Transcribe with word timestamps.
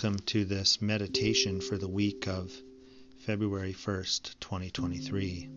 Welcome 0.00 0.20
to 0.26 0.44
this 0.44 0.80
meditation 0.80 1.60
for 1.60 1.76
the 1.76 1.88
week 1.88 2.28
of 2.28 2.52
February 3.26 3.72
1st, 3.72 4.38
2023. 4.38 5.48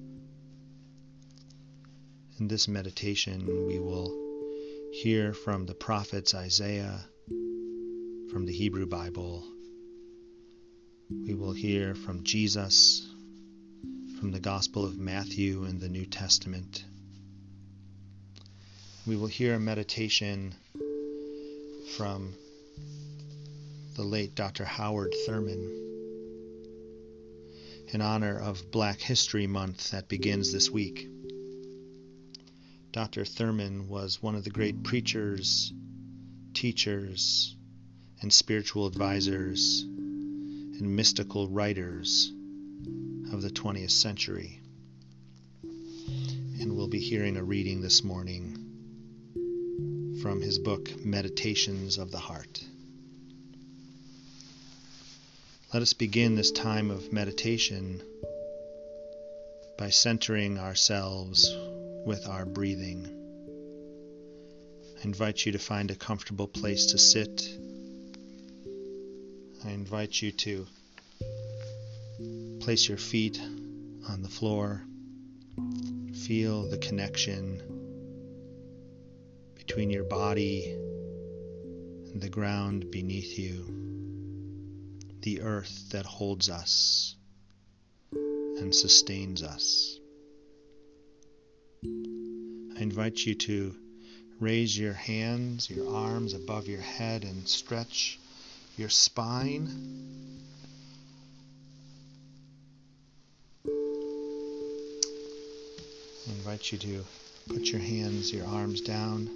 In 2.40 2.48
this 2.48 2.68
meditation, 2.68 3.68
we 3.68 3.77
will 3.77 4.12
hear 4.94 5.36
from 5.36 5.68
the 5.68 5.76
prophets 5.76 6.34
Isaiah, 6.34 7.05
from 8.32 8.48
the 8.48 8.52
Hebrew 8.52 8.88
Bible. 8.88 9.44
We 11.12 11.36
will 11.36 11.54
hear 11.54 11.94
from 11.94 12.23
Jesus, 12.23 13.08
from 14.20 14.31
the 14.31 14.39
Gospel 14.39 14.84
of 14.86 14.98
Matthew 14.98 15.66
and 15.66 15.80
the 15.80 15.89
New 15.89 16.08
Testament. 16.08 16.84
We 19.05 19.16
will 19.17 19.28
hear 19.28 19.53
a 19.53 19.59
meditation 19.59 20.55
from 21.95 22.34
the 23.95 24.04
late 24.04 24.36
Dr. 24.36 24.63
Howard 24.63 25.13
Thurman 25.26 25.81
in 27.90 28.02
honor 28.02 28.40
of 28.40 28.72
Black 28.72 29.02
History 29.02 29.48
Month 29.48 29.91
that 29.91 30.08
begins 30.08 30.54
this 30.54 30.70
week. 30.70 31.09
Dr. 32.94 33.26
Thurman 33.26 33.90
was 33.90 34.22
one 34.22 34.36
of 34.36 34.45
the 34.45 34.50
great 34.50 34.84
preachers, 34.84 35.73
teachers, 36.54 37.55
and 38.22 38.31
spiritual 38.31 38.88
advisors 38.88 39.81
and 39.81 40.95
mystical 40.95 41.50
writers 41.50 42.31
of 43.34 43.42
the 43.42 43.50
20th 43.50 43.92
century. 43.92 44.62
And 45.64 46.75
we'll 46.75 46.88
be 46.88 47.00
hearing 47.00 47.36
a 47.36 47.44
reading 47.44 47.81
this 47.81 48.03
morning 48.03 48.58
from 50.22 50.42
his 50.42 50.59
book, 50.59 50.89
Meditations 51.03 51.97
of 51.97 52.12
the 52.12 52.19
Heart. 52.19 52.64
Let 55.73 55.81
us 55.81 55.94
begin 55.94 56.36
this 56.36 56.52
time 56.52 56.91
of 56.91 57.14
meditation 57.14 58.03
by 59.78 59.89
centering 59.89 60.59
ourselves 60.59 61.50
with 62.05 62.28
our 62.28 62.45
breathing. 62.45 63.08
I 65.00 65.05
invite 65.05 65.45
you 65.45 65.53
to 65.53 65.59
find 65.59 65.89
a 65.89 65.95
comfortable 65.95 66.50
place 66.50 66.88
to 66.88 66.97
sit. 66.97 67.58
I 69.63 69.69
invite 69.69 70.22
you 70.22 70.33
to 70.33 70.67
place 72.59 72.89
your 72.89 72.97
feet 72.97 73.39
on 74.09 74.23
the 74.23 74.28
floor. 74.28 74.83
Feel 76.28 76.69
the 76.69 76.80
connection 76.80 77.61
between 79.56 79.89
your 79.89 80.03
body 80.03 80.66
and 82.11 82.19
the 82.19 82.30
ground 82.30 82.91
beneath 82.91 83.39
you 83.39 83.91
the 85.22 85.41
earth 85.41 85.89
that 85.91 86.05
holds 86.05 86.50
us 86.50 87.16
and 88.11 88.73
sustains 88.73 89.44
us. 89.44 90.00
I 91.83 92.81
invite 92.81 93.25
you 93.25 93.36
to 93.36 93.75
raise 94.39 94.78
your 94.78 94.94
hands, 94.94 95.69
your 95.69 95.94
arms 95.95 96.33
above 96.33 96.67
your 96.67 96.81
head, 96.81 97.23
and 97.23 97.47
stretch 97.47 98.19
your 98.78 98.89
spine. 98.89 99.69
I 106.28 106.31
invite 106.31 106.72
you 106.72 106.78
to 106.80 107.06
put 107.47 107.66
your 107.67 107.81
hands, 107.81 108.33
your 108.33 108.47
arms 108.47 108.81
down 108.81 109.29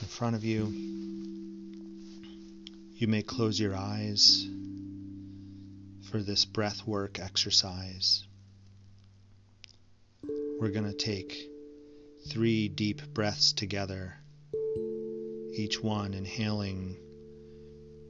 in 0.00 0.08
front 0.08 0.34
of 0.34 0.44
you. 0.44 1.29
You 3.00 3.06
may 3.06 3.22
close 3.22 3.58
your 3.58 3.74
eyes 3.74 4.46
for 6.10 6.18
this 6.18 6.44
breath 6.44 6.86
work 6.86 7.18
exercise. 7.18 8.26
We're 10.60 10.68
going 10.68 10.84
to 10.84 10.92
take 10.92 11.48
three 12.28 12.68
deep 12.68 13.00
breaths 13.14 13.54
together, 13.54 14.16
each 15.54 15.82
one 15.82 16.12
inhaling 16.12 16.98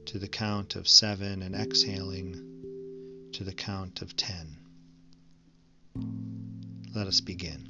to 0.07 0.19
the 0.19 0.27
count 0.27 0.75
of 0.75 0.89
seven 0.89 1.41
and 1.41 1.55
exhaling 1.55 3.29
to 3.31 3.45
the 3.45 3.53
count 3.53 4.01
of 4.01 4.17
ten. 4.17 4.57
Let 6.93 7.07
us 7.07 7.21
begin. 7.21 7.69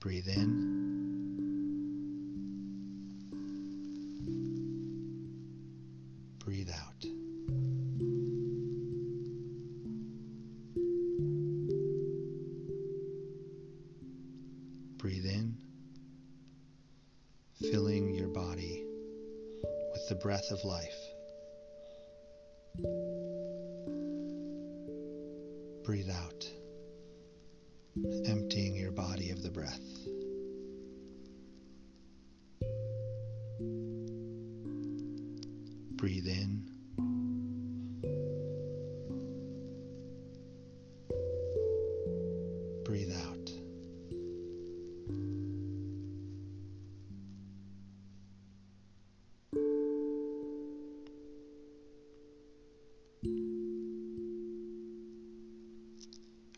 Breathe 0.00 0.28
in. 0.28 0.91
Breath 20.32 20.50
of 20.50 20.64
life. 20.64 21.12
Breathe 25.84 26.08
out, 26.08 26.48
emptying 28.24 28.74
your 28.74 28.92
body 28.92 29.28
of 29.28 29.42
the 29.42 29.50
breath. 29.50 29.91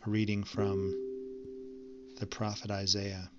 A 0.06 0.10
reading 0.10 0.44
from 0.44 0.92
the 2.18 2.26
prophet 2.26 2.70
Isaiah, 2.70 3.30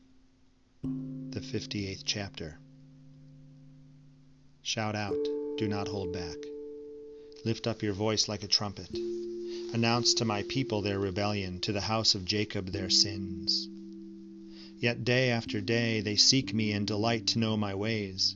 the 0.81 1.39
58th 1.39 2.01
chapter. 2.05 2.57
Shout 4.63 4.95
out. 4.95 5.17
Do 5.57 5.67
not 5.67 5.87
hold 5.87 6.11
back. 6.11 6.37
Lift 7.43 7.67
up 7.67 7.83
your 7.83 7.93
voice 7.93 8.27
like 8.27 8.41
a 8.41 8.47
trumpet. 8.47 8.89
Announce 9.73 10.15
to 10.15 10.25
my 10.25 10.41
people 10.43 10.81
their 10.81 10.97
rebellion, 10.97 11.59
to 11.61 11.71
the 11.71 11.81
house 11.81 12.15
of 12.15 12.25
Jacob 12.25 12.71
their 12.71 12.89
sins. 12.89 13.67
Yet 14.79 15.03
day 15.03 15.29
after 15.29 15.61
day 15.61 16.01
they 16.01 16.15
seek 16.15 16.51
me 16.51 16.71
and 16.71 16.87
delight 16.87 17.27
to 17.27 17.39
know 17.39 17.55
my 17.55 17.75
ways, 17.75 18.35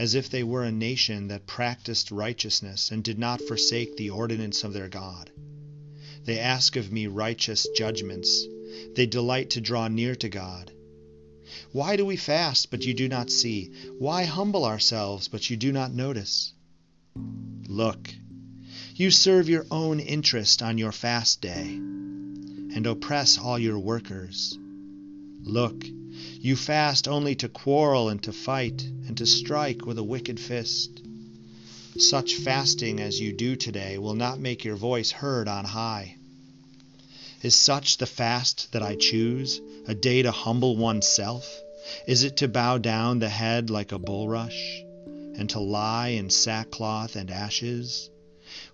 as 0.00 0.16
if 0.16 0.28
they 0.28 0.42
were 0.42 0.64
a 0.64 0.72
nation 0.72 1.28
that 1.28 1.46
practiced 1.46 2.10
righteousness 2.10 2.90
and 2.90 3.04
did 3.04 3.20
not 3.20 3.40
forsake 3.40 3.96
the 3.96 4.10
ordinance 4.10 4.64
of 4.64 4.72
their 4.72 4.88
God. 4.88 5.30
They 6.24 6.38
ask 6.38 6.76
of 6.76 6.92
me 6.92 7.06
righteous 7.06 7.66
judgments. 7.76 8.46
They 8.94 9.06
delight 9.06 9.50
to 9.50 9.60
draw 9.60 9.88
near 9.88 10.14
to 10.16 10.28
God. 10.28 10.72
Why 11.72 11.96
do 11.96 12.06
we 12.06 12.16
fast, 12.16 12.70
but 12.70 12.84
you 12.84 12.94
do 12.94 13.08
not 13.08 13.30
see? 13.30 13.70
Why 13.98 14.24
humble 14.24 14.64
ourselves, 14.64 15.28
but 15.28 15.50
you 15.50 15.56
do 15.56 15.72
not 15.72 15.92
notice? 15.92 16.52
Look, 17.66 18.14
you 18.94 19.10
serve 19.10 19.48
your 19.48 19.66
own 19.70 20.00
interest 20.00 20.62
on 20.62 20.78
your 20.78 20.92
fast 20.92 21.40
day, 21.40 21.74
and 21.74 22.86
oppress 22.86 23.38
all 23.38 23.58
your 23.58 23.78
workers. 23.78 24.58
Look, 25.42 25.84
you 26.40 26.56
fast 26.56 27.08
only 27.08 27.34
to 27.36 27.48
quarrel 27.48 28.08
and 28.08 28.22
to 28.22 28.32
fight, 28.32 28.82
and 28.82 29.16
to 29.16 29.26
strike 29.26 29.86
with 29.86 29.98
a 29.98 30.04
wicked 30.04 30.38
fist. 30.38 31.02
Such 31.98 32.36
fasting 32.36 33.00
as 33.00 33.20
you 33.20 33.34
do 33.34 33.54
today 33.54 33.98
will 33.98 34.14
not 34.14 34.40
make 34.40 34.64
your 34.64 34.76
voice 34.76 35.10
heard 35.10 35.46
on 35.46 35.66
high. 35.66 36.16
Is 37.42 37.54
such 37.54 37.98
the 37.98 38.06
fast 38.06 38.72
that 38.72 38.82
I 38.82 38.96
choose, 38.96 39.60
a 39.86 39.94
day 39.94 40.22
to 40.22 40.30
humble 40.30 40.76
oneself? 40.76 41.60
Is 42.06 42.22
it 42.22 42.38
to 42.38 42.48
bow 42.48 42.78
down 42.78 43.18
the 43.18 43.28
head 43.28 43.68
like 43.68 43.92
a 43.92 43.98
bulrush, 43.98 44.82
and 45.36 45.50
to 45.50 45.60
lie 45.60 46.08
in 46.08 46.30
sackcloth 46.30 47.14
and 47.14 47.30
ashes? 47.30 48.08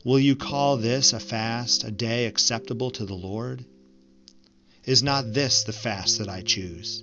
Will 0.05 0.21
you 0.21 0.37
call 0.37 0.77
this 0.77 1.13
a 1.13 1.19
fast, 1.19 1.83
a 1.83 1.91
day 1.91 2.27
acceptable 2.27 2.93
to 2.93 3.05
the 3.05 3.15
Lord? 3.15 3.65
Is 4.85 5.03
not 5.03 5.33
this 5.35 5.65
the 5.65 5.73
fast 5.73 6.19
that 6.19 6.29
I 6.29 6.43
choose? 6.43 7.03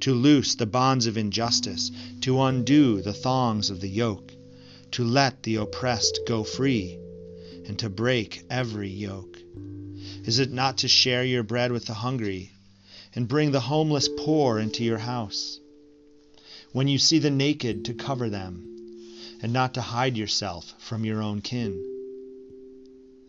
To 0.00 0.14
loose 0.14 0.54
the 0.54 0.66
bonds 0.66 1.06
of 1.06 1.18
injustice, 1.18 1.90
to 2.22 2.40
undo 2.40 3.02
the 3.02 3.12
thongs 3.12 3.68
of 3.68 3.80
the 3.82 3.88
yoke, 3.88 4.32
to 4.92 5.04
let 5.04 5.42
the 5.42 5.56
oppressed 5.56 6.20
go 6.26 6.44
free, 6.44 6.98
and 7.66 7.78
to 7.78 7.88
break 7.88 8.42
every 8.50 8.88
yoke. 8.88 9.38
Is 10.24 10.38
it 10.38 10.52
not 10.52 10.78
to 10.78 10.88
share 10.88 11.24
your 11.24 11.42
bread 11.42 11.72
with 11.72 11.86
the 11.86 11.94
hungry, 11.94 12.52
and 13.14 13.28
bring 13.28 13.50
the 13.50 13.60
homeless 13.60 14.08
poor 14.08 14.58
into 14.58 14.84
your 14.84 14.98
house? 14.98 15.60
When 16.72 16.88
you 16.88 16.98
see 16.98 17.18
the 17.18 17.30
naked, 17.30 17.84
to 17.86 17.94
cover 17.94 18.28
them, 18.30 18.66
and 19.42 19.52
not 19.52 19.74
to 19.74 19.80
hide 19.80 20.16
yourself 20.16 20.74
from 20.78 21.04
your 21.04 21.22
own 21.22 21.40
kin. 21.40 21.84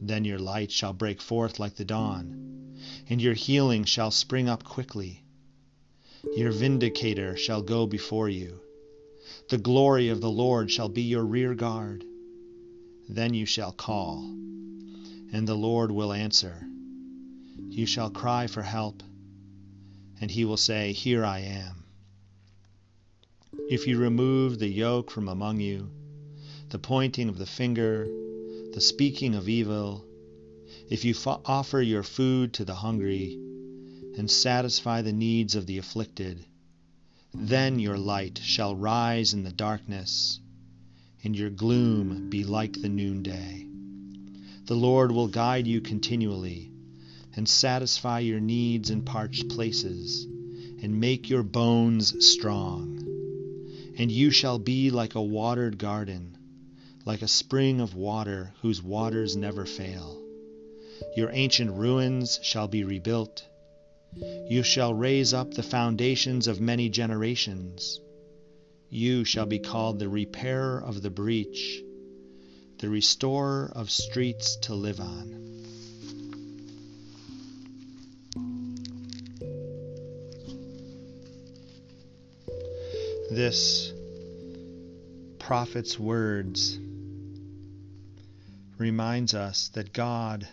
Then 0.02 0.26
your 0.26 0.40
light 0.40 0.72
shall 0.72 0.94
break 0.94 1.22
forth 1.22 1.60
like 1.60 1.76
the 1.76 1.86
dawn, 1.86 2.78
and 3.10 3.22
your 3.22 3.34
healing 3.34 3.86
shall 3.86 4.12
spring 4.12 4.50
up 4.50 4.64
quickly. 4.64 5.24
Your 6.36 6.52
vindicator 6.52 7.38
shall 7.38 7.62
go 7.62 7.86
before 7.88 8.30
you. 8.30 8.60
The 9.50 9.58
glory 9.58 10.10
of 10.10 10.22
the 10.22 10.30
Lord 10.30 10.72
shall 10.72 10.90
be 10.90 11.02
your 11.02 11.24
rear 11.24 11.56
guard. 11.56 12.06
Then 13.08 13.34
you 13.34 13.46
shall 13.46 13.72
call, 13.72 14.24
and 15.34 15.48
the 15.48 15.56
Lord 15.56 15.92
will 15.92 16.14
answer. 16.14 16.66
You 17.70 17.86
shall 17.86 18.10
cry 18.10 18.48
for 18.48 18.62
help, 18.62 19.04
and 20.20 20.32
he 20.32 20.46
will 20.46 20.58
say, 20.58 20.94
Here 20.94 21.26
I 21.26 21.40
am. 21.40 21.84
If 23.70 23.88
you 23.88 23.98
remove 23.98 24.60
the 24.60 24.68
yoke 24.68 25.12
from 25.12 25.28
among 25.28 25.60
you, 25.60 25.90
the 26.70 26.80
pointing 26.80 27.28
of 27.28 27.38
the 27.38 27.46
finger, 27.46 28.08
the 28.74 28.82
speaking 28.82 29.36
of 29.36 29.50
evil, 29.50 30.06
if 30.90 31.04
you 31.06 31.16
offer 31.26 31.82
your 31.82 32.04
food 32.04 32.54
to 32.54 32.66
the 32.66 32.76
hungry 32.76 33.38
and 34.18 34.30
satisfy 34.30 35.02
the 35.02 35.14
needs 35.14 35.56
of 35.56 35.66
the 35.66 35.78
afflicted, 35.78 36.46
then 37.34 37.80
your 37.80 37.98
light 37.98 38.40
shall 38.44 38.76
rise 38.76 39.34
in 39.34 39.44
the 39.44 39.52
darkness, 39.52 40.40
and 41.24 41.36
your 41.36 41.50
gloom 41.50 42.30
be 42.30 42.44
like 42.44 42.82
the 42.82 42.90
noonday. 42.90 43.66
The 44.66 44.76
Lord 44.76 45.12
will 45.12 45.28
guide 45.28 45.68
you 45.68 45.82
continually 45.82 46.72
and 47.36 47.48
satisfy 47.48 48.20
your 48.20 48.40
needs 48.40 48.90
in 48.90 49.04
parched 49.04 49.50
places 49.50 50.26
and 50.82 51.00
make 51.00 51.30
your 51.30 51.44
bones 51.44 52.26
strong. 52.26 52.98
And 53.98 54.12
you 54.12 54.32
shall 54.32 54.60
be 54.60 54.90
like 54.90 55.16
a 55.16 55.22
watered 55.22 55.78
garden 55.78 56.38
like 57.06 57.22
a 57.22 57.28
spring 57.28 57.82
of 57.82 57.96
water 57.96 58.54
whose 58.62 58.82
waters 58.82 59.36
never 59.36 59.66
fail. 59.66 60.22
Your 61.16 61.32
ancient 61.34 61.72
ruins 61.72 62.40
shall 62.44 62.68
be 62.68 62.84
rebuilt. 62.84 63.48
You 64.16 64.64
shall 64.64 64.94
raise 64.94 65.34
up 65.34 65.54
the 65.54 65.64
foundations 65.64 66.48
of 66.48 66.60
many 66.60 66.90
generations. 66.90 68.02
You 68.90 69.24
shall 69.24 69.46
be 69.46 69.60
called 69.60 70.00
the 70.00 70.10
repairer 70.10 70.84
of 70.84 71.02
the 71.02 71.10
breach, 71.10 71.82
the 72.80 72.90
restorer 72.90 73.72
of 73.74 73.90
streets 73.90 74.58
to 74.64 74.76
live 74.76 75.00
on. 75.00 75.42
This 83.32 83.94
prophet's 85.40 85.98
words 85.98 86.78
reminds 88.78 89.34
us 89.34 89.70
that 89.70 89.94
God 89.94 90.48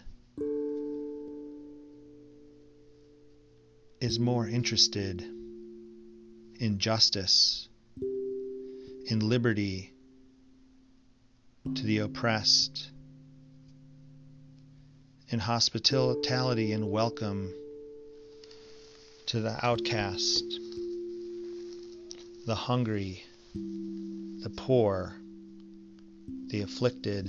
is 4.01 4.19
more 4.19 4.47
interested 4.47 5.25
in 6.61 6.79
justice, 6.79 7.69
in 9.07 9.21
liberty 9.21 9.93
to 11.75 11.83
the 11.83 11.99
oppressed, 11.99 12.91
in 15.29 15.39
hospitality 15.39 16.73
and 16.73 16.91
welcome 16.91 17.53
to 19.27 19.41
the 19.41 19.67
outcast, 19.67 20.45
the 22.47 22.55
hungry, 22.55 23.23
the 23.55 24.51
poor, 24.57 25.15
the 26.47 26.63
afflicted 26.63 27.27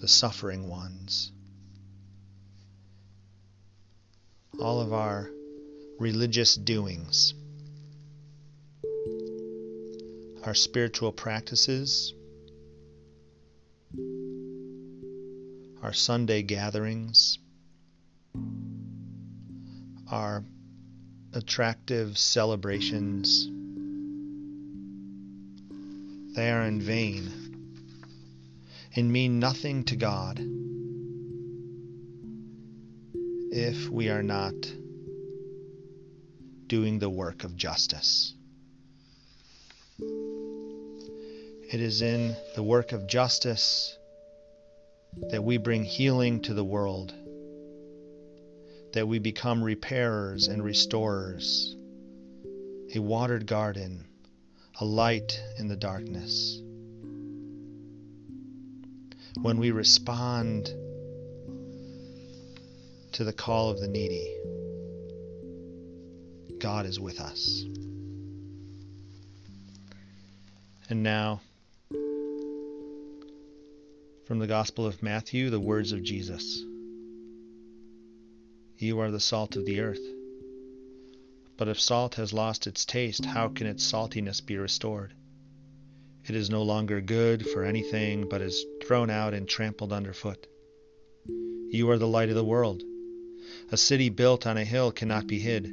the 0.00 0.08
suffering 0.08 0.68
ones. 0.68 1.31
All 4.62 4.80
of 4.80 4.92
our 4.92 5.28
religious 5.98 6.54
doings, 6.54 7.34
our 10.44 10.54
spiritual 10.54 11.10
practices, 11.10 12.14
our 15.82 15.92
Sunday 15.92 16.42
gatherings, 16.42 17.40
our 20.08 20.44
attractive 21.32 22.16
celebrations, 22.16 23.48
they 26.36 26.52
are 26.52 26.62
in 26.62 26.80
vain 26.80 27.32
and 28.94 29.12
mean 29.12 29.40
nothing 29.40 29.82
to 29.86 29.96
God 29.96 30.40
if 33.54 33.90
we 33.90 34.08
are 34.08 34.22
not 34.22 34.54
doing 36.68 36.98
the 36.98 37.10
work 37.10 37.44
of 37.44 37.54
justice. 37.54 38.32
It 40.00 41.80
is 41.80 42.00
in 42.00 42.34
the 42.54 42.62
work 42.62 42.92
of 42.92 43.06
justice 43.06 43.94
that 45.28 45.44
we 45.44 45.58
bring 45.58 45.84
healing 45.84 46.40
to 46.42 46.54
the 46.54 46.64
world, 46.64 47.12
that 48.94 49.06
we 49.06 49.18
become 49.18 49.62
repairers 49.62 50.48
and 50.48 50.64
restorers, 50.64 51.76
a 52.94 53.00
watered 53.00 53.46
garden, 53.46 54.06
a 54.80 54.84
light 54.86 55.38
in 55.58 55.68
the 55.68 55.76
darkness 55.76 56.58
when 59.42 59.58
we 59.58 59.72
respond 59.72 60.70
to 63.12 63.24
the 63.24 63.32
call 63.32 63.70
of 63.70 63.78
the 63.78 63.88
needy, 63.88 64.34
God 66.58 66.86
is 66.86 66.98
with 66.98 67.20
us. 67.20 67.64
And 70.88 71.02
now, 71.02 71.40
from 74.26 74.38
the 74.38 74.46
Gospel 74.46 74.86
of 74.86 75.02
Matthew, 75.02 75.50
the 75.50 75.60
words 75.60 75.92
of 75.92 76.02
Jesus 76.02 76.62
You 78.78 79.00
are 79.00 79.10
the 79.10 79.20
salt 79.20 79.56
of 79.56 79.66
the 79.66 79.80
earth. 79.80 80.04
But 81.58 81.68
if 81.68 81.78
salt 81.78 82.14
has 82.14 82.32
lost 82.32 82.66
its 82.66 82.84
taste, 82.86 83.26
how 83.26 83.48
can 83.48 83.66
its 83.66 83.84
saltiness 83.84 84.40
be 84.40 84.56
restored? 84.56 85.12
It 86.24 86.34
is 86.34 86.48
no 86.48 86.62
longer 86.62 87.00
good 87.00 87.46
for 87.46 87.64
anything, 87.64 88.28
but 88.28 88.40
is 88.40 88.64
thrown 88.82 89.10
out 89.10 89.34
and 89.34 89.46
trampled 89.46 89.92
underfoot. 89.92 90.46
You 91.26 91.90
are 91.90 91.98
the 91.98 92.08
light 92.08 92.28
of 92.28 92.36
the 92.36 92.44
world. 92.44 92.82
A 93.70 93.76
city 93.76 94.08
built 94.08 94.46
on 94.46 94.56
a 94.56 94.64
hill 94.64 94.92
cannot 94.92 95.26
be 95.26 95.38
hid. 95.38 95.72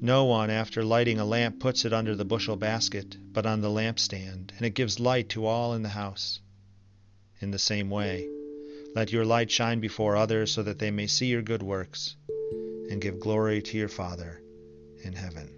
No 0.00 0.24
one, 0.24 0.50
after 0.50 0.84
lighting 0.84 1.18
a 1.18 1.24
lamp, 1.24 1.60
puts 1.60 1.84
it 1.84 1.92
under 1.92 2.14
the 2.14 2.24
bushel 2.24 2.56
basket, 2.56 3.16
but 3.32 3.46
on 3.46 3.60
the 3.60 3.70
lampstand, 3.70 4.52
and 4.56 4.66
it 4.66 4.74
gives 4.74 5.00
light 5.00 5.28
to 5.30 5.46
all 5.46 5.74
in 5.74 5.82
the 5.82 5.90
house. 5.90 6.40
In 7.40 7.50
the 7.50 7.58
same 7.58 7.90
way, 7.90 8.28
let 8.94 9.12
your 9.12 9.24
light 9.24 9.50
shine 9.50 9.80
before 9.80 10.16
others, 10.16 10.52
so 10.52 10.62
that 10.62 10.78
they 10.78 10.90
may 10.90 11.06
see 11.06 11.26
your 11.26 11.42
good 11.42 11.62
works 11.62 12.16
and 12.90 13.00
give 13.00 13.20
glory 13.20 13.60
to 13.62 13.76
your 13.76 13.88
Father 13.88 14.40
in 15.04 15.12
heaven. 15.12 15.57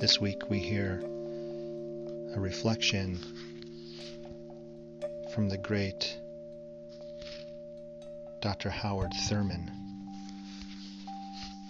This 0.00 0.20
week 0.20 0.48
we 0.48 0.60
hear 0.60 1.02
a 1.02 2.38
reflection 2.38 3.18
from 5.34 5.48
the 5.48 5.58
great 5.58 6.16
Dr. 8.40 8.70
Howard 8.70 9.10
Thurman. 9.26 9.72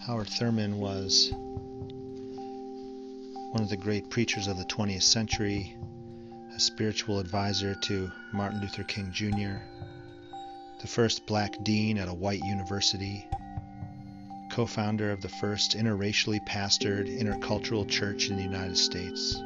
Howard 0.02 0.28
Thurman 0.28 0.76
was 0.76 1.30
one 3.52 3.62
of 3.62 3.70
the 3.70 3.78
great 3.78 4.11
preachers 4.11 4.47
of 4.47 4.58
the 4.58 4.64
20th 4.66 5.04
century, 5.04 5.75
a 6.54 6.61
spiritual 6.61 7.20
advisor 7.20 7.75
to 7.76 8.12
Martin 8.35 8.61
Luther 8.61 8.85
King 8.85 9.11
Jr., 9.11 9.56
the 10.82 10.87
first 10.87 11.25
black 11.25 11.54
dean 11.64 11.97
at 11.97 12.08
a 12.08 12.14
white 12.14 12.44
university, 12.44 13.26
co 14.59 14.67
founder 14.67 15.12
of 15.12 15.21
the 15.21 15.29
first 15.29 15.77
interracially 15.77 16.45
pastored 16.45 17.07
intercultural 17.07 17.88
church 17.88 18.29
in 18.29 18.35
the 18.35 18.43
United 18.43 18.77
States. 18.77 19.41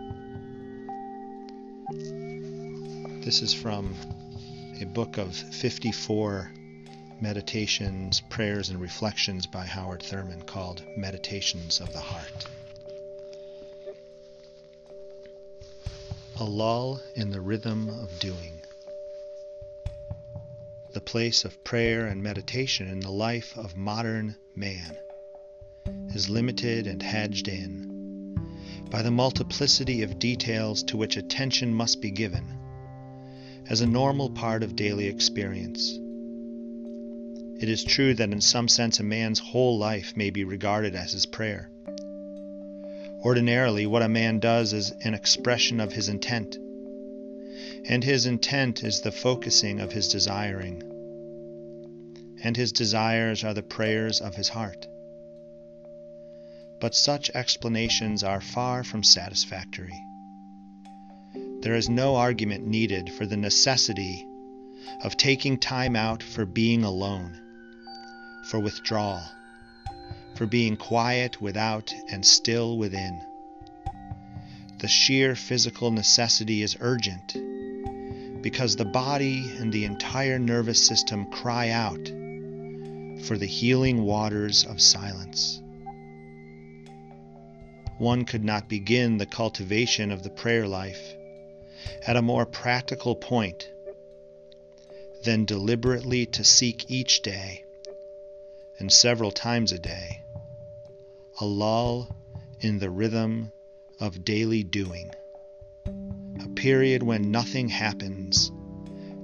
This 3.23 3.43
is 3.43 3.53
from 3.53 3.95
a 4.81 4.87
book 4.87 5.19
of 5.19 5.37
54 5.37 6.51
meditations, 7.21 8.23
prayers, 8.31 8.71
and 8.71 8.81
reflections 8.81 9.47
by 9.47 9.67
Howard 9.67 10.03
Thurman 10.03 10.41
called 10.41 10.83
Meditations 10.97 11.83
of 11.83 11.93
the 11.93 12.01
Heart. 12.01 12.47
A 16.41 16.45
lull 16.45 17.03
in 17.17 17.29
the 17.29 17.43
rhythm 17.43 17.91
of 17.91 18.19
doing. 18.19 18.62
The 20.93 21.01
place 21.01 21.47
of 21.47 21.65
prayer 21.65 22.07
and 22.07 22.23
meditation 22.23 22.87
in 22.87 23.01
the 23.01 23.11
life 23.11 23.57
of 23.57 23.79
modern 23.79 24.37
man 24.55 24.95
is 26.15 26.29
limited 26.29 26.87
and 26.87 27.03
hedged 27.03 27.49
in 27.49 28.37
by 28.91 29.01
the 29.01 29.11
multiplicity 29.11 30.03
of 30.03 30.19
details 30.19 30.83
to 30.85 30.99
which 30.99 31.17
attention 31.17 31.75
must 31.75 32.03
be 32.03 32.11
given 32.11 32.45
as 33.71 33.81
a 33.81 33.87
normal 33.87 34.29
part 34.29 34.63
of 34.63 34.77
daily 34.77 35.07
experience. 35.07 35.99
It 37.59 37.71
is 37.71 37.85
true 37.85 38.13
that 38.13 38.31
in 38.31 38.43
some 38.43 38.69
sense 38.69 39.01
a 39.01 39.03
man's 39.03 39.39
whole 39.39 39.79
life 39.79 40.15
may 40.15 40.29
be 40.29 40.45
regarded 40.45 40.95
as 40.95 41.13
his 41.13 41.25
prayer. 41.25 41.71
Ordinarily, 43.25 43.87
what 43.87 44.03
a 44.03 44.09
man 44.11 44.41
does 44.41 44.75
is 44.75 44.91
an 45.01 45.15
expression 45.15 45.81
of 45.81 45.93
his 45.93 46.11
intent, 46.11 46.59
and 47.89 48.05
his 48.05 48.27
intent 48.27 48.83
is 48.83 49.01
the 49.01 49.13
focusing 49.13 49.81
of 49.81 49.93
his 49.93 50.09
desiring, 50.09 50.83
and 52.43 52.57
his 52.57 52.73
desires 52.73 53.45
are 53.45 53.55
the 53.55 53.63
prayers 53.63 54.21
of 54.21 54.35
his 54.35 54.49
heart. 54.49 54.87
But 56.81 56.95
such 56.95 57.31
explanations 57.31 58.25
are 58.25 58.41
far 58.41 58.85
from 58.85 59.03
satisfactory. 59.03 59.99
There 61.61 61.75
is 61.75 61.89
no 61.89 62.17
argument 62.17 62.67
needed 62.67 63.13
for 63.13 63.27
the 63.27 63.37
necessity 63.37 64.27
of 65.05 65.17
taking 65.17 65.59
time 65.59 65.95
out 65.95 66.23
for 66.23 66.45
being 66.45 66.83
alone, 66.83 67.41
for 68.51 68.59
withdrawal 68.59 69.23
for 70.35 70.47
being 70.47 70.77
quiet 70.77 71.41
without 71.41 71.95
and 72.09 72.25
still 72.25 72.79
within. 72.79 73.21
The 74.83 74.89
sheer 74.89 75.37
physical 75.37 75.93
necessity 75.93 76.61
is 76.61 76.77
urgent 76.81 77.37
because 78.43 78.75
the 78.75 78.85
body 78.85 79.49
and 79.59 79.73
the 79.73 79.85
entire 79.85 80.41
nervous 80.41 80.85
system 80.85 81.31
cry 81.31 81.69
out 81.71 82.05
for 83.25 83.39
the 83.39 83.47
healing 83.47 84.03
waters 84.03 84.65
of 84.65 84.81
silence. 84.81 85.63
One 87.99 88.25
could 88.25 88.43
not 88.43 88.69
begin 88.69 89.19
the 89.19 89.27
cultivation 89.27 90.11
of 90.11 90.25
the 90.25 90.31
prayer 90.31 90.67
life 90.67 91.15
at 92.05 92.17
a 92.17 92.23
more 92.23 92.45
practical 92.45 93.15
point 93.15 93.71
than 95.23 95.45
deliberately 95.45 96.27
to 96.27 96.43
seek 96.43 96.91
each 96.91 97.23
day 97.23 97.65
and 98.81 98.93
several 98.93 99.31
times 99.31 99.71
a 99.71 99.79
day 99.79 100.25
a 101.41 101.47
lull 101.47 102.17
in 102.59 102.81
the 102.81 102.91
rhythm 102.91 103.53
of 104.01 104.25
daily 104.25 104.63
doing, 104.63 105.11
a 105.87 106.49
period 106.55 107.03
when 107.03 107.31
nothing 107.31 107.69
happens 107.69 108.51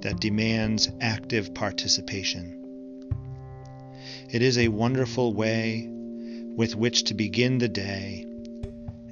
that 0.01 0.19
demands 0.19 0.89
active 1.01 1.53
participation. 1.53 2.55
It 4.31 4.41
is 4.41 4.57
a 4.57 4.67
wonderful 4.67 5.33
way 5.33 5.87
with 5.89 6.75
which 6.75 7.05
to 7.05 7.13
begin 7.13 7.57
the 7.57 7.69
day 7.69 8.25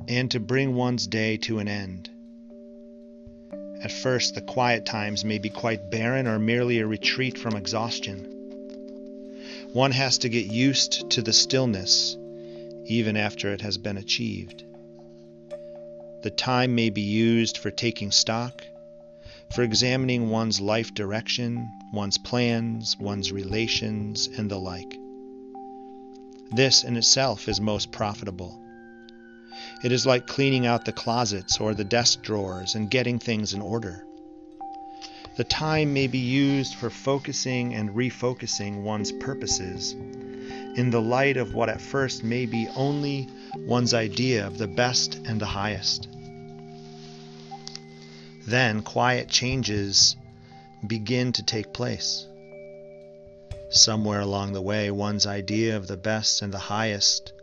and 0.08 0.32
to 0.32 0.40
bring 0.40 0.76
one's 0.76 1.08
day 1.08 1.38
to 1.38 1.60
an 1.60 1.68
end. 1.68 2.10
At 3.82 3.92
first, 3.92 4.36
the 4.36 4.42
quiet 4.42 4.86
times 4.86 5.24
may 5.24 5.38
be 5.38 5.50
quite 5.50 5.92
barren 5.92 6.28
or 6.28 6.40
merely 6.40 6.80
a 6.80 6.88
retreat 6.88 7.38
from 7.38 7.56
exhaustion. 7.56 8.26
One 9.74 9.92
has 9.92 10.20
to 10.20 10.30
get 10.30 10.48
used 10.48 11.10
to 11.12 11.22
the 11.22 11.34
stillness 11.34 12.18
even 12.86 13.18
after 13.18 13.52
it 13.54 13.62
has 13.62 13.78
been 13.78 13.98
achieved. 13.98 14.64
The 16.24 16.32
time 16.32 16.74
may 16.74 16.90
be 16.90 17.02
used 17.02 17.60
for 17.60 17.70
taking 17.70 18.12
stock, 18.12 18.64
for 19.54 19.62
examining 19.62 20.30
one's 20.30 20.60
life 20.60 20.94
direction, 20.94 21.70
one's 21.94 22.18
plans, 22.18 22.98
one's 23.00 23.32
relations, 23.32 24.28
and 24.28 24.50
the 24.50 24.58
like. 24.58 24.98
This 26.52 26.84
in 26.84 26.98
itself 26.98 27.48
is 27.48 27.62
most 27.62 27.92
profitable. 27.92 28.60
It 29.84 29.92
is 29.92 30.08
like 30.08 30.26
cleaning 30.26 30.66
out 30.66 30.86
the 30.86 30.92
closets 30.92 31.60
or 31.60 31.76
the 31.76 31.84
desk 31.84 32.24
drawers 32.24 32.74
and 32.74 32.90
getting 32.90 33.20
things 33.20 33.54
in 33.54 33.62
order. 33.62 34.04
The 35.36 35.44
time 35.44 35.94
may 35.94 36.08
be 36.08 36.18
used 36.18 36.74
for 36.74 36.90
focusing 36.90 37.76
and 37.76 37.92
refocusing 37.92 38.82
one's 38.82 39.12
purposes 39.12 39.94
in 39.94 40.90
the 40.90 41.02
light 41.02 41.38
of 41.38 41.54
what 41.54 41.70
at 41.70 41.80
first 41.80 42.24
may 42.24 42.48
be 42.48 42.68
only 42.76 43.28
one's 43.56 43.94
idea 43.94 44.46
of 44.46 44.58
the 44.58 44.68
best 44.68 45.16
and 45.26 45.40
the 45.40 45.46
highest. 45.46 46.08
Then 48.46 48.82
quiet 48.82 49.28
changes 49.28 50.16
begin 50.86 51.34
to 51.34 51.44
take 51.44 51.74
place. 51.74 52.26
Somewhere 53.70 54.22
along 54.22 54.54
the 54.54 54.62
way, 54.62 54.90
one's 54.92 55.28
idea 55.28 55.76
of 55.76 55.88
the 55.88 55.98
best 55.98 56.42
and 56.42 56.54
the 56.54 56.60
highest 56.60 57.34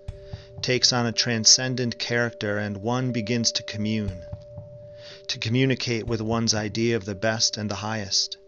takes 0.63 0.95
on 0.95 1.05
a 1.05 1.13
transcendent 1.13 1.99
character, 1.99 2.57
and 2.57 2.79
one 2.79 3.13
begins 3.13 3.53
to 3.53 3.63
commune, 3.63 4.23
to 5.27 5.39
communicate 5.39 6.07
with 6.07 6.23
one's 6.23 6.55
idea 6.55 6.97
of 6.97 7.05
the 7.05 7.15
best 7.15 7.59
and 7.59 7.71
the 7.71 7.75
highest. 7.75 8.39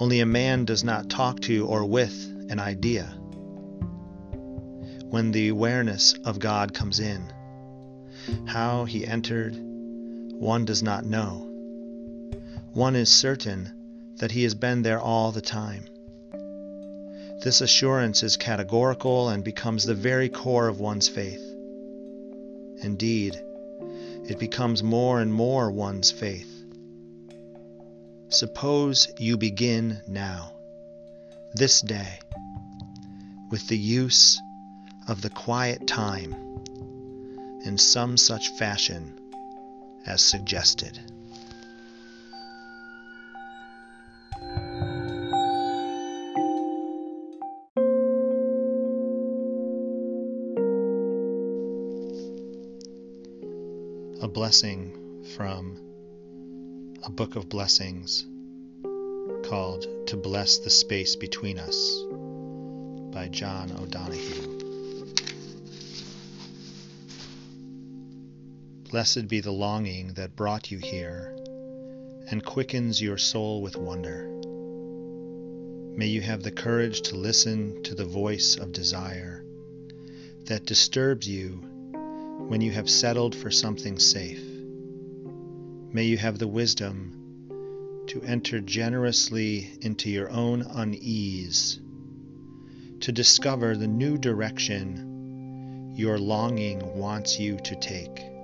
Only 0.00 0.20
a 0.20 0.26
man 0.26 0.64
does 0.64 0.82
not 0.82 1.10
talk 1.10 1.40
to 1.40 1.66
or 1.66 1.84
with 1.84 2.14
an 2.48 2.58
idea 2.58 3.17
when 5.10 5.32
the 5.32 5.48
awareness 5.48 6.12
of 6.24 6.38
God 6.38 6.74
comes 6.74 7.00
in. 7.00 7.32
How 8.46 8.84
he 8.84 9.06
entered, 9.06 9.56
one 9.56 10.64
does 10.64 10.82
not 10.82 11.04
know. 11.04 11.46
One 12.72 12.94
is 12.94 13.08
certain 13.08 13.72
that 14.16 14.30
he 14.30 14.42
has 14.42 14.54
been 14.54 14.82
there 14.82 15.00
all 15.00 15.32
the 15.32 15.40
time. 15.40 15.84
This 17.42 17.60
assurance 17.60 18.22
is 18.22 18.36
categorical 18.36 19.28
and 19.28 19.42
becomes 19.44 19.84
the 19.84 19.94
very 19.94 20.28
core 20.28 20.68
of 20.68 20.80
one's 20.80 21.08
faith. 21.08 21.42
Indeed, 22.82 23.40
it 24.28 24.38
becomes 24.38 24.82
more 24.82 25.20
and 25.20 25.32
more 25.32 25.70
one's 25.70 26.10
faith. 26.10 26.52
Suppose 28.28 29.08
you 29.18 29.36
begin 29.38 30.02
now, 30.06 30.52
this 31.54 31.80
day, 31.80 32.18
with 33.50 33.66
the 33.68 33.78
use 33.78 34.38
of 35.08 35.22
the 35.22 35.30
quiet 35.30 35.86
time 35.86 36.34
in 37.64 37.78
some 37.78 38.16
such 38.18 38.50
fashion 38.50 39.18
as 40.06 40.20
suggested. 40.20 41.00
A 54.20 54.28
blessing 54.28 55.24
from 55.36 55.78
a 57.02 57.10
book 57.10 57.36
of 57.36 57.48
blessings 57.48 58.26
called 59.48 59.86
To 60.08 60.16
Bless 60.16 60.58
the 60.58 60.70
Space 60.70 61.16
Between 61.16 61.58
Us 61.58 62.02
by 63.10 63.28
John 63.28 63.72
O'Donohue. 63.80 64.57
Blessed 68.90 69.28
be 69.28 69.40
the 69.40 69.52
longing 69.52 70.14
that 70.14 70.34
brought 70.34 70.70
you 70.70 70.78
here 70.78 71.36
and 72.30 72.42
quickens 72.42 73.02
your 73.02 73.18
soul 73.18 73.60
with 73.60 73.76
wonder. 73.76 74.26
May 75.94 76.06
you 76.06 76.22
have 76.22 76.42
the 76.42 76.50
courage 76.50 77.02
to 77.02 77.16
listen 77.16 77.82
to 77.82 77.94
the 77.94 78.06
voice 78.06 78.56
of 78.56 78.72
desire 78.72 79.44
that 80.46 80.64
disturbs 80.64 81.28
you 81.28 81.60
when 82.48 82.62
you 82.62 82.72
have 82.72 82.88
settled 82.88 83.34
for 83.34 83.50
something 83.50 83.98
safe. 83.98 84.42
May 85.92 86.04
you 86.04 86.16
have 86.16 86.38
the 86.38 86.48
wisdom 86.48 88.06
to 88.06 88.22
enter 88.22 88.58
generously 88.58 89.70
into 89.82 90.08
your 90.08 90.30
own 90.30 90.62
unease, 90.62 91.78
to 93.00 93.12
discover 93.12 93.76
the 93.76 93.86
new 93.86 94.16
direction 94.16 95.92
your 95.94 96.16
longing 96.16 96.96
wants 96.96 97.38
you 97.38 97.58
to 97.58 97.76
take. 97.76 98.37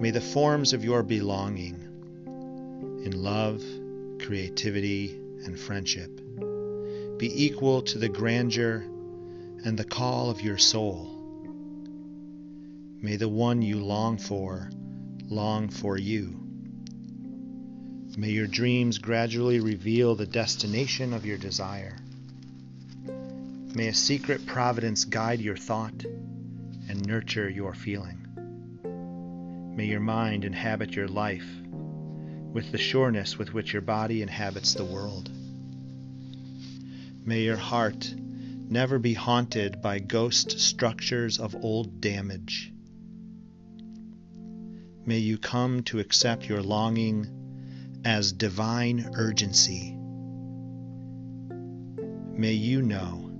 May 0.00 0.10
the 0.10 0.20
forms 0.20 0.72
of 0.72 0.84
your 0.84 1.02
belonging 1.02 1.74
in 3.04 3.22
love, 3.22 3.64
creativity, 4.20 5.18
and 5.44 5.58
friendship 5.58 6.20
be 7.18 7.44
equal 7.44 7.82
to 7.82 7.98
the 7.98 8.08
grandeur 8.08 8.84
and 9.64 9.76
the 9.76 9.84
call 9.84 10.30
of 10.30 10.40
your 10.40 10.58
soul. 10.58 11.14
May 13.02 13.16
the 13.16 13.28
one 13.28 13.60
you 13.60 13.84
long 13.84 14.18
for 14.18 14.70
long 15.30 15.68
for 15.68 15.96
you. 15.98 16.38
May 18.16 18.30
your 18.30 18.46
dreams 18.46 18.98
gradually 18.98 19.60
reveal 19.60 20.14
the 20.14 20.26
destination 20.26 21.12
of 21.12 21.26
your 21.26 21.38
desire. 21.38 21.96
May 23.74 23.88
a 23.88 23.94
secret 23.94 24.46
providence 24.46 25.04
guide 25.04 25.40
your 25.40 25.56
thought 25.56 26.04
and 26.04 27.06
nurture 27.06 27.48
your 27.48 27.74
feeling. 27.74 28.17
May 29.78 29.86
your 29.86 30.00
mind 30.00 30.44
inhabit 30.44 30.96
your 30.96 31.06
life 31.06 31.46
with 32.52 32.72
the 32.72 32.78
sureness 32.78 33.38
with 33.38 33.54
which 33.54 33.72
your 33.72 33.80
body 33.80 34.22
inhabits 34.22 34.74
the 34.74 34.84
world. 34.84 35.30
May 37.24 37.42
your 37.42 37.56
heart 37.56 38.12
never 38.16 38.98
be 38.98 39.14
haunted 39.14 39.80
by 39.80 40.00
ghost 40.00 40.58
structures 40.58 41.38
of 41.38 41.54
old 41.54 42.00
damage. 42.00 42.72
May 45.06 45.18
you 45.18 45.38
come 45.38 45.84
to 45.84 46.00
accept 46.00 46.48
your 46.48 46.60
longing 46.60 48.00
as 48.04 48.32
divine 48.32 49.12
urgency. 49.14 49.94
May 52.36 52.54
you 52.54 52.82
know 52.82 53.30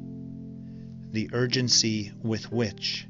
the 1.10 1.30
urgency 1.32 2.12
with 2.22 2.52
which 2.52 3.08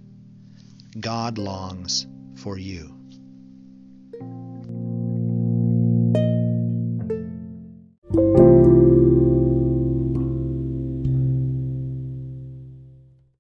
God 0.99 1.37
longs 1.37 2.07
for 2.35 2.57
you. 2.57 2.98